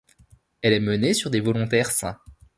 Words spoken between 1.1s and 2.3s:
sur des volontaires sains.